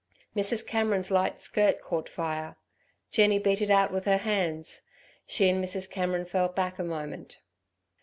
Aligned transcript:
Mrs. 0.35 0.65
Cameron's 0.65 1.11
light 1.11 1.39
skirt 1.39 1.79
caught 1.79 2.09
fire. 2.09 2.55
Jenny 3.11 3.37
beat 3.37 3.61
it 3.61 3.69
out 3.69 3.91
with 3.91 4.05
her 4.05 4.17
hands. 4.17 4.81
She 5.27 5.47
and 5.47 5.63
Mrs. 5.63 5.87
Cameron 5.87 6.25
fell 6.25 6.47
back 6.47 6.79
a 6.79 6.83
moment. 6.83 7.39